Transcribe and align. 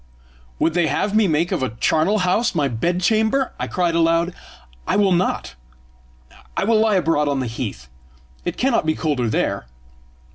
"Would 0.57 0.73
they 0.73 0.87
have 0.87 1.15
me 1.15 1.27
make 1.27 1.51
of 1.51 1.61
a 1.61 1.75
charnel 1.79 2.17
house 2.25 2.55
my 2.55 2.67
bed 2.67 3.01
chamber?" 3.01 3.53
I 3.59 3.67
cried 3.67 3.93
aloud. 3.93 4.33
"I 4.87 4.95
will 4.95 5.11
not. 5.11 5.53
I 6.57 6.63
will 6.63 6.79
lie 6.79 6.95
abroad 6.95 7.27
on 7.27 7.39
the 7.39 7.45
heath; 7.45 7.87
it 8.43 8.57
cannot 8.57 8.87
be 8.87 8.95
colder 8.95 9.29
there!" 9.29 9.67